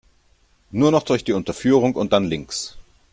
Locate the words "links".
2.25-2.75